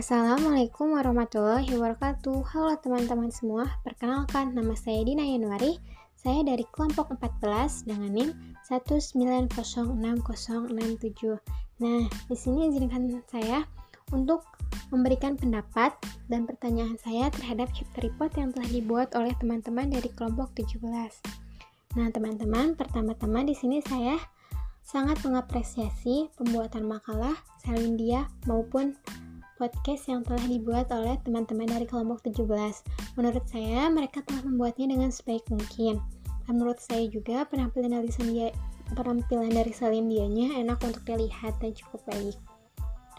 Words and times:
Assalamualaikum 0.00 0.96
warahmatullahi 0.96 1.76
wabarakatuh. 1.76 2.40
Halo 2.56 2.72
teman-teman 2.80 3.28
semua 3.28 3.68
Perkenalkan 3.84 4.56
nama 4.56 4.72
saya 4.72 5.04
Dina 5.04 5.28
Yanuari. 5.28 5.76
Saya 6.16 6.40
dari 6.40 6.64
kelompok 6.72 7.12
14 7.20 7.84
dengan 7.84 8.08
NIM 8.08 8.32
1906067 8.64 10.00
Nah, 11.84 12.08
di 12.08 12.32
sini 12.32 12.72
izinkan 12.72 13.12
saya 13.28 13.68
untuk 14.08 14.40
memberikan 14.88 15.36
pendapat 15.36 15.92
dan 16.32 16.48
pertanyaan 16.48 16.96
saya 16.96 17.28
terhadap 17.36 17.68
chapter 17.76 18.00
report 18.00 18.32
yang 18.40 18.56
telah 18.56 18.72
dibuat 18.72 19.12
oleh 19.12 19.36
teman-teman 19.36 19.92
dari 19.92 20.08
kelompok 20.16 20.48
17. 20.56 20.80
Nah, 22.00 22.08
teman-teman, 22.08 22.72
pertama-tama 22.72 23.44
di 23.44 23.52
sini 23.52 23.84
saya 23.84 24.16
sangat 24.80 25.20
mengapresiasi 25.28 26.32
pembuatan 26.40 26.88
makalah 26.88 27.36
Salindia 27.60 28.32
maupun 28.48 28.96
podcast 29.60 30.08
yang 30.08 30.24
telah 30.24 30.40
dibuat 30.48 30.88
oleh 30.88 31.20
teman-teman 31.20 31.68
dari 31.68 31.84
kelompok 31.84 32.24
17. 32.24 32.48
Menurut 33.20 33.44
saya, 33.44 33.92
mereka 33.92 34.24
telah 34.24 34.40
membuatnya 34.48 34.96
dengan 34.96 35.12
sebaik 35.12 35.44
mungkin. 35.52 36.00
Dan 36.48 36.56
menurut 36.56 36.80
saya 36.80 37.04
juga 37.12 37.44
penampilan 37.44 37.92
dari 37.92 38.08
Salindia, 38.08 38.48
penampilan 38.96 39.52
dari 39.52 39.68
Salindianya 39.76 40.56
enak 40.64 40.80
untuk 40.80 41.04
dilihat 41.04 41.60
dan 41.60 41.76
cukup 41.76 42.00
baik. 42.08 42.40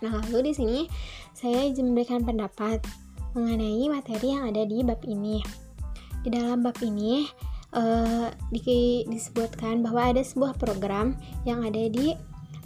Nah, 0.01 0.17
lalu 0.25 0.49
di 0.49 0.53
sini 0.57 0.79
saya 1.37 1.61
izin 1.69 1.93
memberikan 1.93 2.25
pendapat 2.25 2.81
mengenai 3.37 3.85
materi 3.85 4.33
yang 4.33 4.49
ada 4.49 4.65
di 4.65 4.81
bab 4.81 4.97
ini. 5.05 5.45
Di 6.25 6.33
dalam 6.33 6.65
bab 6.65 6.75
ini 6.81 7.29
uh, 7.77 8.33
di, 8.49 9.05
disebutkan 9.05 9.85
bahwa 9.85 10.09
ada 10.09 10.25
sebuah 10.25 10.57
program 10.57 11.13
yang 11.45 11.61
ada 11.61 11.85
di 11.85 12.17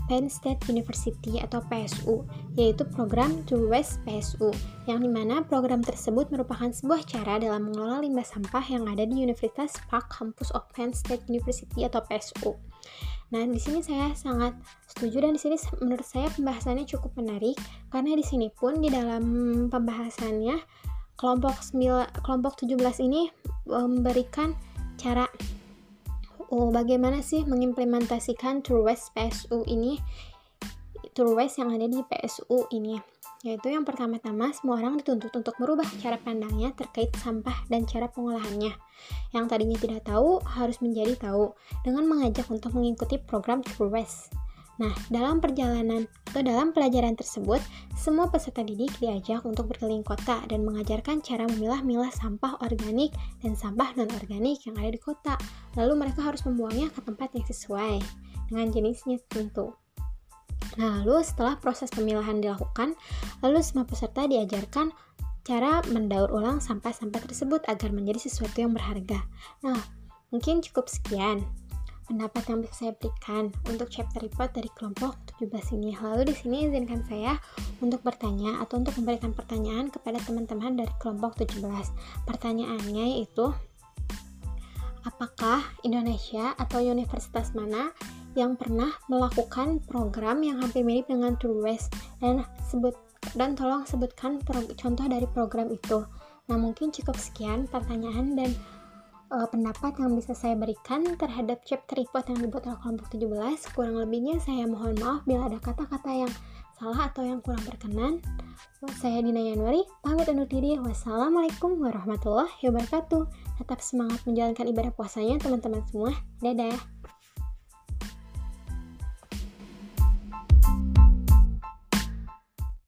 Penn 0.06 0.30
State 0.30 0.66
University 0.70 1.42
atau 1.42 1.62
PSU, 1.66 2.26
yaitu 2.54 2.86
program 2.94 3.42
True 3.50 3.66
Waste 3.70 4.02
PSU, 4.06 4.54
yang 4.86 5.02
di 5.02 5.10
mana 5.10 5.42
program 5.42 5.82
tersebut 5.82 6.30
merupakan 6.30 6.70
sebuah 6.70 7.06
cara 7.10 7.42
dalam 7.42 7.70
mengelola 7.70 8.06
limbah 8.06 8.26
sampah 8.26 8.66
yang 8.70 8.86
ada 8.86 9.04
di 9.04 9.22
Universitas 9.22 9.78
Park 9.90 10.14
Campus 10.14 10.54
of 10.54 10.66
Penn 10.78 10.94
State 10.94 11.26
University 11.26 11.84
atau 11.84 12.06
PSU. 12.06 12.54
Nah, 13.34 13.42
di 13.50 13.58
sini 13.58 13.82
saya 13.82 14.14
sangat 14.14 14.54
setuju 14.86 15.26
dan 15.26 15.34
di 15.34 15.42
sini 15.42 15.58
menurut 15.82 16.06
saya 16.06 16.30
pembahasannya 16.38 16.86
cukup 16.86 17.18
menarik 17.18 17.58
karena 17.90 18.14
di 18.14 18.22
sini 18.22 18.54
pun 18.54 18.78
di 18.78 18.94
dalam 18.94 19.26
pembahasannya 19.74 20.62
kelompok 21.18 21.58
9, 21.60 22.22
kelompok 22.22 22.54
17 22.62 23.02
ini 23.02 23.32
memberikan 23.66 24.54
cara 24.96 25.26
oh, 26.56 26.72
bagaimana 26.72 27.20
sih 27.20 27.44
mengimplementasikan 27.44 28.64
True 28.64 28.88
Waste 28.88 29.12
PSU 29.12 29.68
ini 29.68 30.00
True 31.12 31.36
Waste 31.36 31.60
yang 31.60 31.76
ada 31.76 31.84
di 31.84 32.00
PSU 32.00 32.72
ini 32.72 32.96
yaitu 33.46 33.70
yang 33.70 33.86
pertama-tama 33.86 34.50
semua 34.58 34.82
orang 34.82 34.98
dituntut 34.98 35.30
untuk 35.30 35.54
merubah 35.62 35.86
cara 36.02 36.18
pandangnya 36.18 36.74
terkait 36.74 37.14
sampah 37.14 37.54
dan 37.70 37.86
cara 37.86 38.10
pengolahannya. 38.10 38.74
Yang 39.38 39.46
tadinya 39.46 39.78
tidak 39.78 40.02
tahu 40.02 40.42
harus 40.42 40.82
menjadi 40.82 41.14
tahu 41.14 41.54
dengan 41.86 42.10
mengajak 42.10 42.50
untuk 42.50 42.74
mengikuti 42.74 43.22
program 43.22 43.62
True 43.62 43.94
Waste. 43.94 44.45
Nah, 44.76 44.92
dalam 45.08 45.40
perjalanan 45.40 46.04
atau 46.28 46.44
dalam 46.44 46.76
pelajaran 46.76 47.16
tersebut, 47.16 47.64
semua 47.96 48.28
peserta 48.28 48.60
didik 48.60 48.92
diajak 49.00 49.48
untuk 49.48 49.72
berkeliling 49.72 50.04
kota 50.04 50.44
dan 50.52 50.68
mengajarkan 50.68 51.24
cara 51.24 51.48
memilah-milah 51.48 52.12
sampah 52.12 52.60
organik 52.60 53.16
dan 53.40 53.56
sampah 53.56 53.96
non-organik 53.96 54.60
yang 54.68 54.76
ada 54.76 54.92
di 54.92 55.00
kota. 55.00 55.40
Lalu 55.80 55.96
mereka 55.96 56.28
harus 56.28 56.44
membuangnya 56.44 56.92
ke 56.92 57.00
tempat 57.00 57.32
yang 57.32 57.48
sesuai 57.48 58.04
dengan 58.52 58.68
jenisnya 58.68 59.16
tentu. 59.32 59.72
Nah, 60.76 61.08
lalu 61.08 61.24
setelah 61.24 61.56
proses 61.56 61.88
pemilahan 61.88 62.44
dilakukan, 62.44 63.00
lalu 63.40 63.64
semua 63.64 63.88
peserta 63.88 64.28
diajarkan 64.28 64.92
cara 65.48 65.80
mendaur 65.88 66.28
ulang 66.36 66.60
sampah-sampah 66.60 67.22
tersebut 67.24 67.64
agar 67.72 67.96
menjadi 67.96 68.28
sesuatu 68.28 68.60
yang 68.60 68.76
berharga. 68.76 69.24
Nah, 69.64 69.80
mungkin 70.36 70.60
cukup 70.60 70.92
sekian 70.92 71.48
pendapat 72.06 72.44
yang 72.48 72.60
bisa 72.62 72.74
saya 72.74 72.92
berikan 72.96 73.50
untuk 73.66 73.90
chapter 73.90 74.22
report 74.22 74.54
dari 74.54 74.70
kelompok 74.78 75.18
17 75.42 75.76
ini. 75.78 75.92
Lalu 75.98 76.32
di 76.32 76.36
sini 76.38 76.70
izinkan 76.70 77.02
saya 77.10 77.38
untuk 77.82 78.06
bertanya 78.06 78.62
atau 78.62 78.80
untuk 78.80 78.94
memberikan 79.02 79.34
pertanyaan 79.34 79.90
kepada 79.90 80.22
teman-teman 80.22 80.78
dari 80.78 80.94
kelompok 81.02 81.42
17. 81.42 81.62
Pertanyaannya 82.30 83.20
yaitu 83.20 83.52
apakah 85.06 85.62
Indonesia 85.86 86.54
atau 86.58 86.82
universitas 86.82 87.54
mana 87.54 87.94
yang 88.36 88.60
pernah 88.60 88.92
melakukan 89.08 89.80
program 89.86 90.44
yang 90.44 90.60
hampir 90.60 90.84
mirip 90.84 91.08
dengan 91.08 91.40
True 91.40 91.64
West 91.64 91.96
dan 92.20 92.44
sebut 92.68 92.94
dan 93.34 93.58
tolong 93.58 93.88
sebutkan 93.88 94.38
contoh 94.78 95.06
dari 95.08 95.26
program 95.32 95.72
itu. 95.74 96.06
Nah, 96.46 96.62
mungkin 96.62 96.94
cukup 96.94 97.18
sekian 97.18 97.66
pertanyaan 97.66 98.38
dan 98.38 98.54
uh, 99.36 99.48
pendapat 99.52 100.00
yang 100.00 100.16
bisa 100.16 100.32
saya 100.32 100.56
berikan 100.56 101.04
terhadap 101.20 101.60
chapter 101.68 102.00
report 102.00 102.32
yang 102.32 102.40
dibuat 102.40 102.64
oleh 102.72 102.80
kelompok 102.80 103.08
17. 103.12 103.76
Kurang 103.76 104.00
lebihnya 104.00 104.40
saya 104.40 104.64
mohon 104.64 104.96
maaf 105.04 105.28
bila 105.28 105.52
ada 105.52 105.60
kata-kata 105.60 106.12
yang 106.26 106.32
salah 106.80 107.12
atau 107.12 107.24
yang 107.28 107.44
kurang 107.44 107.64
berkenan. 107.68 108.24
Saya 109.02 109.20
Dina 109.20 109.42
Yanuari, 109.44 109.84
pamit 110.00 110.32
undur 110.32 110.48
diri. 110.48 110.80
Wassalamualaikum 110.80 111.80
warahmatullahi 111.84 112.64
wabarakatuh. 112.64 113.24
Tetap 113.60 113.80
semangat 113.84 114.24
menjalankan 114.24 114.66
ibadah 114.72 114.92
puasanya 114.96 115.42
teman-teman 115.42 115.84
semua. 115.92 116.12
Dadah. 116.40 116.95